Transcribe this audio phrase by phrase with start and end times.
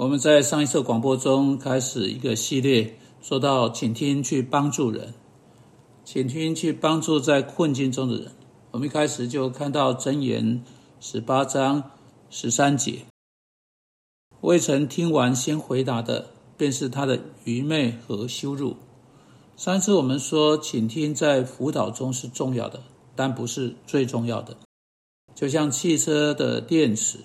[0.00, 5.12] 我们在上一次广播中开始一个系列，说到请听去帮助人，
[6.06, 8.32] 请听去帮助在困境中的人。
[8.70, 10.64] 我们一开始就看到箴言
[11.00, 11.90] 十八章
[12.30, 13.04] 十三节，
[14.40, 18.76] 未曾听完先回答的，便是他的愚昧和羞辱。
[19.58, 22.82] 上次我们说，请听在辅导中是重要的，
[23.14, 24.56] 但不是最重要的。
[25.34, 27.18] 就像汽车的电池。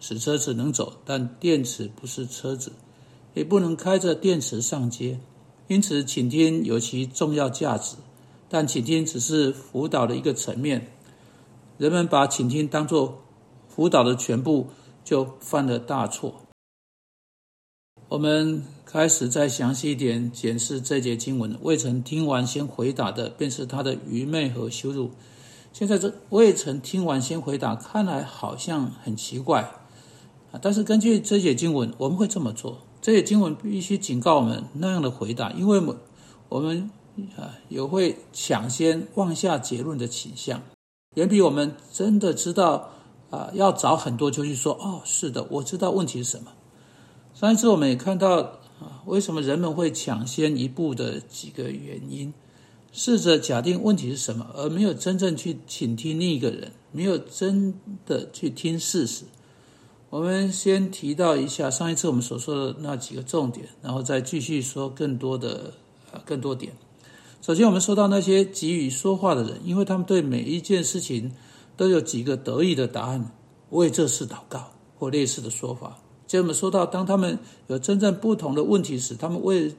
[0.00, 2.72] 使车子能走，但电池不是车子，
[3.34, 5.20] 也不能开着电池上街。
[5.68, 7.94] 因此，倾听有其重要价值，
[8.48, 10.90] 但倾听只是辅导的一个层面。
[11.78, 13.22] 人们把倾听当作
[13.68, 14.66] 辅导的全部，
[15.04, 16.34] 就犯了大错。
[18.08, 21.56] 我们开始再详细一点检视这节经文。
[21.62, 25.12] 未曾听完先回答的，便是他的愚昧和羞辱。
[25.72, 29.72] 现在这未曾听完先回答，看来好像很奇怪。
[30.52, 30.58] 啊！
[30.60, 32.78] 但是根据这些经文，我们会这么做。
[33.00, 35.96] 这些经文必须警告我们那样的回答，因为我们
[36.48, 36.90] 我们
[37.36, 40.62] 啊有会抢先妄下结论的倾向，
[41.14, 42.90] 远比我们真的知道
[43.30, 46.52] 啊要找很多就去说哦，是的，我知道问题是什么。
[47.32, 48.36] 上一次我们也看到
[48.80, 52.34] 啊，为什么人们会抢先一步的几个原因，
[52.92, 59.24] 试着假定问题是什么，而没有真正去倾听另一个人，没有真的去听事实。
[60.10, 65.72] 我们先提到一下上一次我们所说的那几个重点，然后再继续说更多的
[66.10, 66.72] 呃更多点。
[67.40, 71.30] 首先，我们说到那些急于说话的人，因为他们对每一件事情
[71.76, 73.30] 都有几个得意的答案，
[73.70, 75.98] 为这事祷告或类似的说法。
[76.26, 77.38] 接着，我们说到当他们
[77.68, 79.72] 有真正不同的问题时，他们未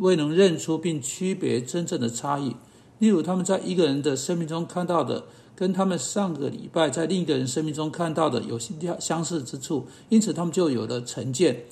[0.00, 2.56] 未能认出并区别真正的差异。
[2.98, 5.26] 例如，他们在一个人的生命中看到的。
[5.58, 11.64] 跟他们上个礼拜在另一个人生命中看到的有相相似之处，因此他们就有了成见，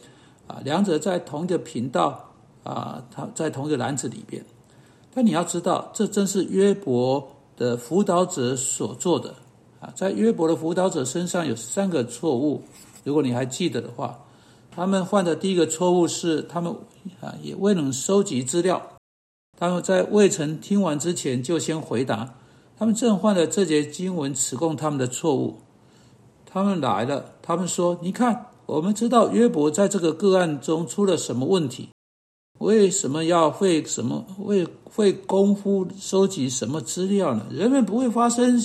[0.49, 2.33] 啊，两者在同一个频道，
[2.65, 4.45] 啊，他在同一个篮子里边。
[5.15, 9.37] 但你要知道，这正是约伯的辅导者所做的，
[9.79, 12.65] 啊，在约伯的辅导者身上有三个错误，
[13.05, 14.19] 如果你还记得的话，
[14.73, 16.75] 他们犯的第一个错误是，他们
[17.21, 18.83] 啊也未能收集资料，
[19.57, 22.35] 他们在未曾听完之前就先回答。
[22.79, 25.59] 他们正犯了这节经文指供他们的错误。
[26.45, 31.89] 他们来了，他们说：“你看，我们知道约伯在这个个案中出了什么问题，
[32.59, 37.47] 为什么要费什么为费功夫收集什么资料呢？
[37.51, 38.63] 人们不会发生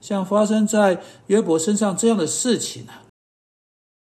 [0.00, 3.06] 像发生在约伯身上这样的事情啊，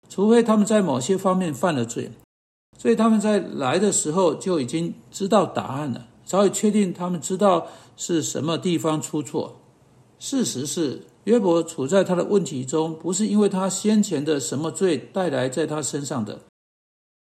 [0.09, 2.11] 除非他们在某些方面犯了罪。
[2.77, 9.55] 所以他们在来的时候就已经知道答案了。”早已确定他们知道是什么地方出错。
[10.17, 16.39] 事实是，约伯处在他的问题中，不是因为他先前的什么罪带来在他身上的。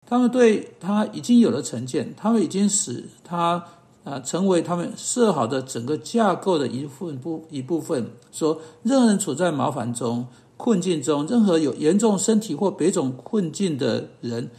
[0.08, 3.64] 他们对他已经有了成见，他们已经使他
[4.04, 8.12] 啊成为他们设好的整个架构的一份部一部分。
[8.32, 10.26] 说，任何人处在麻烦中、
[10.58, 14.50] 困境中，任何有严重身体或别种困境的人。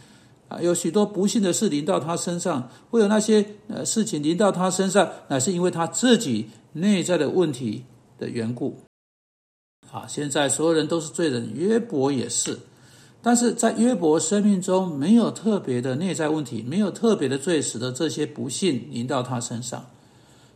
[0.51, 7.85] 啊，有许多不幸的事临到他身上，会有那些呃事情临到他身上，乃是因为他自己内在的问题
[8.19, 8.77] 的缘故。
[9.89, 12.59] 啊，现在所有人都是罪人，约伯也是，
[13.21, 19.85] 但是在约伯生命中没有特别的内在问题，没有特别的罪，使得这些不幸临到他身上。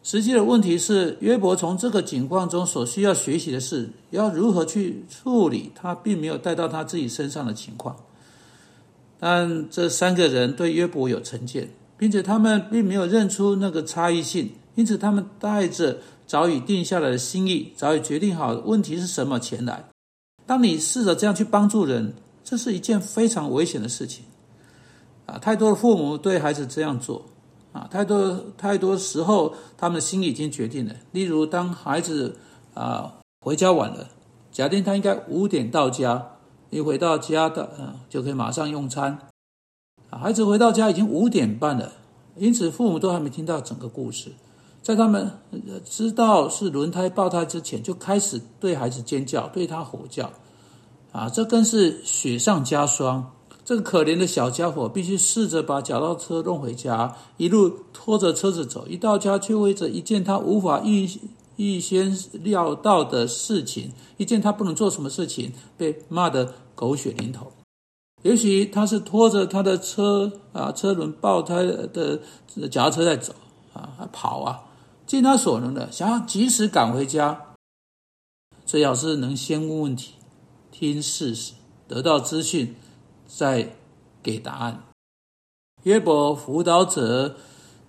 [0.04, 7.96] 实际的问题是，约伯从这个景况中所需要学习的是要如何去处理他并没有带到他自己身上的情况。
[9.20, 19.86] 但这三个人对约伯有成见，并且他们并没有认出那个差异性，因此他们带着早已定下来的心意，早已决定好问题是什么前来。
[20.46, 24.26] 当你试着这样去帮助人，这是一件非常危险的事情。
[25.26, 27.26] 啊，太多的父母对孩子这样做，
[27.72, 30.94] 啊，太多太多时候他们的心已经决定了。
[31.14, 32.38] 例如，当孩子
[32.76, 33.12] 啊
[33.42, 34.08] 回家晚了，
[34.52, 36.34] 假定他应该五点到家。
[36.70, 39.18] 一回到家的，嗯，就可以马上用餐。
[40.10, 41.92] 孩子回到家已经五点半了，
[42.36, 44.32] 因此父母都还没听到整个故事，
[44.82, 45.30] 在他们
[45.84, 50.32] 知道是轮胎爆胎之前，就开始对孩子尖叫，对他吼叫，
[51.12, 53.32] 啊，这更是雪上加霜。
[53.64, 61.10] 这个可怜的小家伙必须试着把脚踏车弄回家，一路拖着车子走，一到家却为着一件他无法预。
[61.58, 67.52] 预先料到的事情，一件他不能做什么事情，被骂得狗血淋头。
[68.24, 72.20] 也许他是拖着他的车啊，车轮爆胎的
[72.70, 73.34] 脚踏车在走
[73.74, 74.64] 啊，跑啊，
[75.06, 77.56] 尽他所能的想要及时赶回家。
[78.66, 80.16] 最好是能先问问题，
[80.72, 81.54] 听事实，
[81.88, 82.76] 得到资讯，
[83.28, 83.76] 再
[84.24, 84.84] 给答案。
[85.84, 87.36] 约伯辅导者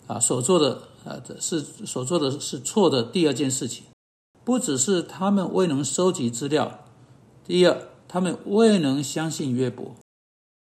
[0.06, 3.02] 啊所做的啊这是所做的是错的。
[3.02, 3.84] 第二件事情，
[4.44, 6.80] 不只是他们未能收集资料，
[7.46, 9.94] 第二，他们未能相信约伯。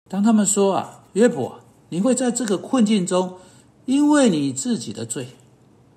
[0.10, 1.60] 当他们说啊，约伯，
[1.90, 3.36] 你会在这个困境中，
[3.86, 5.28] 因为你自己的罪。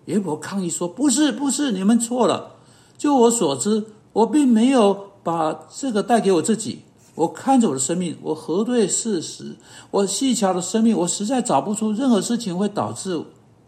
[0.05, 2.57] 约伯抗议说：“不是，不是，你们错了。
[2.97, 6.83] 就我所知，我并没有把这个带给我自己。
[7.17, 9.57] 我看着我的生命，我核对事实，
[9.91, 13.21] 我细瞧的生命，我实在找不出任何事情会导致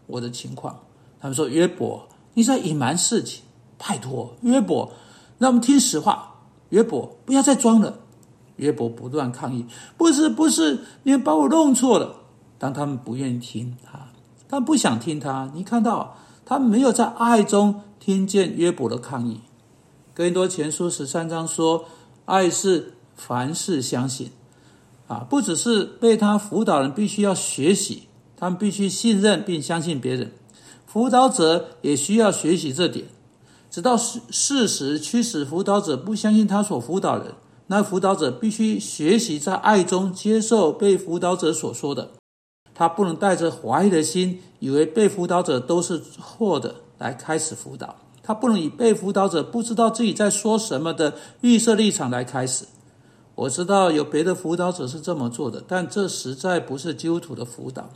[0.09, 0.77] 我的情况。”
[1.21, 3.43] 他们说：“约伯，你在隐瞒事情，
[3.77, 4.91] 拜托，约伯，
[5.37, 6.35] 让我们听实话。
[6.69, 7.97] 约伯，不要再装了。”
[8.57, 9.65] 约伯不断抗议
[9.95, 12.15] ：“不是，不是，你把我弄错了。”
[12.59, 14.09] 当他们不愿意听他，
[14.49, 16.17] 他们不想听他，你看到。
[16.45, 19.39] 他没有在爱中听见约伯的抗议。
[20.15, 21.85] 哥林多前书十三章说
[22.25, 24.31] ：“爱是凡事相信。”
[25.07, 28.08] 啊，不只是被他辅导人必须要学习，
[28.39, 30.31] 他们必须信任并相信别人。
[30.85, 33.05] 辅导者也需要学习这点，
[33.69, 37.33] 直到事事实驱使辅导者不相信他所辅导人，
[37.67, 42.11] 那辅导者必须学习在爱中接受被辅导者所说的。
[42.73, 47.93] 他不能带着怀疑的心，以为被辅导者都是错的来开始辅导。
[48.23, 52.65] 他不能以被辅导者不知道自己在说什么的预设立场来开始。
[53.35, 57.89] 我知道有别的辅导者是这么做的，但这实在不是基督徒的辅导。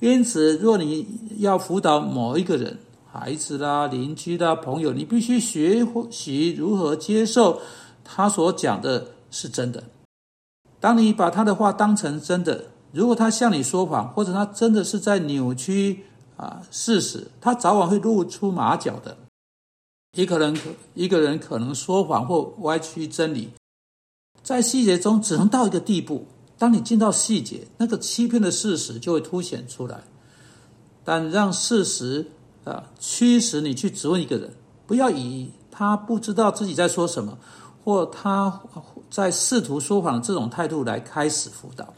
[0.00, 1.06] 因此，若你
[1.38, 2.78] 要辅导某一个人、
[3.10, 7.60] 孩子啦、邻居啦、朋友，你必须学习如何接受
[8.02, 9.82] 他所讲的是真的。
[10.80, 12.66] 当你把他的话当成真的。
[12.92, 16.04] 如果他向你说谎，或者他真的是在扭曲
[16.36, 19.16] 啊事实，他早晚会露出马脚的。
[20.16, 20.60] 一个人可
[20.94, 23.50] 一个人可能说谎或歪曲真理，
[24.44, 26.24] 在细节中只能到一个地步。
[26.58, 30.02] 当你进到细节，那个欺骗的事实就会凸显出来。
[31.04, 32.26] 但让事实
[32.64, 34.50] 啊驱使你去质问一个人，
[34.86, 37.36] 不要以他不知道自己在说什么，
[37.84, 38.60] 或他
[39.10, 41.92] 在试图说谎这种态度来开始辅导。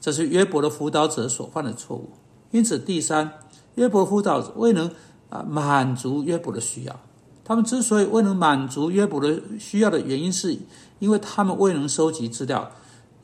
[0.00, 2.10] 这是约伯的辅导者所犯的错误。
[2.50, 3.30] 因此，第三，
[3.74, 4.90] 约伯辅导者未能
[5.28, 7.00] 啊满足约伯的需要。
[7.44, 10.56] 他们之所以未能满足约伯的需要的原因，是
[10.98, 12.70] 因为他们未能收集资料，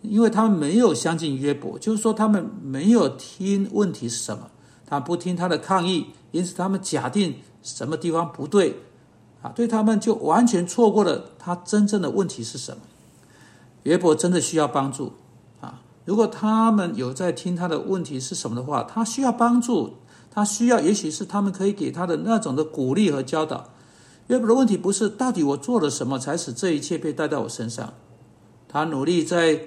[0.05, 4.51] 因为他们没有相信约伯，就是说，他们没有听问题是什么，
[4.87, 8.77] 他不听他的抗议，因此他们假定什么地方不对
[9.43, 12.83] 啊，对他们就完全错过了他真正的问题是什么。
[13.85, 15.13] 约伯真的需要帮助
[15.61, 15.83] 啊。
[16.05, 19.95] 如果他们有在听他的问题是什么的话，他需要帮助，
[20.31, 23.71] 他需要，也许是他们可以给他的那种的鼓励和教导。
[24.29, 27.93] 约伯的问题不是到底我做了什么才使这一切被带到我身上，
[28.67, 29.61] 他努力在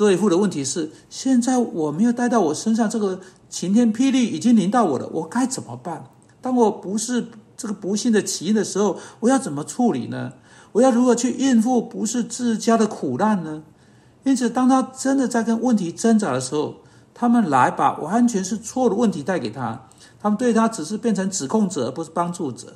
[0.00, 3.20] 对付的问题是：现在我没有带到我身上，这个
[3.50, 6.06] 晴天霹雳已经临到我了，我该怎么办？
[6.40, 10.32] 当我不是这个不幸的起因的时候，我要怎么处理呢？
[10.72, 13.62] 我要如何去应付不是自家的苦难呢？
[14.24, 16.76] 因此，当他真的在跟问题挣扎的时候，
[17.12, 19.86] 他们来把完全是错的问题带给他，
[20.18, 22.68] 他们对他只是变成指控者，而不是帮助者。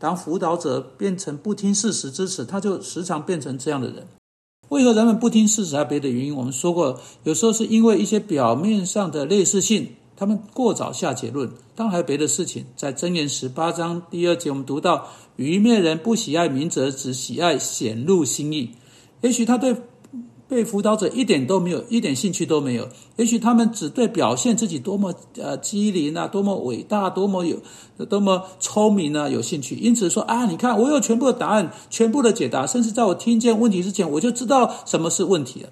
[0.00, 4.04] 当辅导者变成不听事实支持，他就时常变成这样的人。
[4.72, 5.76] 为何人们不听事实？
[5.76, 6.34] 还别的原因。
[6.34, 9.86] 我们说过，有时候是因为一些表面上的类似性，
[10.16, 11.46] 他们过早下结论。
[11.76, 12.64] 当然还有别的事情。
[12.74, 18.70] 在箴言十八章第二节，我们读到：愚昧人不喜爱明哲，只喜爱显露心意。
[19.20, 19.76] 也许他对。
[20.52, 22.86] 被辅导者一点都没有，一点兴趣都没有。
[23.16, 27.56] 也许他们只对表现自己多么呃机灵啊，多么伟大，多么有，
[28.04, 29.76] 多么聪明啊有兴趣。
[29.76, 35.70] 因此说啊，你看我有全部的答案，全部的解答，甚至在我听见问题之前，我就知道什么是问题了。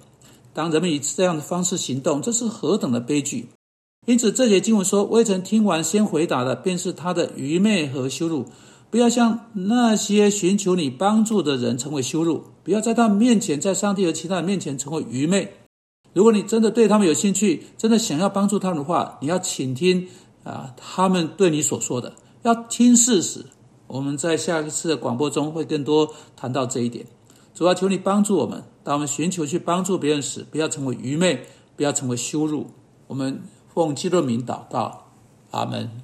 [0.51, 3.49] 当人们以这样的方式行动，这是何等的悲剧！
[4.07, 8.45] 因此这节经文说，未曾听完先回答的，便是他的愚昧和羞辱。
[8.91, 15.51] 不要向那些寻求你帮助的人成为羞辱，不要在他们面前，在上帝和其他人面前成为愚昧。
[16.13, 20.05] 如果你真的对他们有兴趣，真的想要帮助他们的话，你要倾听
[20.43, 23.45] 啊，他们对你所说的，要听事实。
[23.87, 27.05] 我们在下一次的广播中会更多谈到这一点。
[27.53, 31.45] 主要求你帮助我们，当我们寻求去帮助别人时，不要成为愚昧，
[31.77, 32.67] 不要成为羞辱。
[33.07, 33.41] 我们
[33.73, 35.05] 奉基督名祷告，
[35.51, 36.01] 阿门。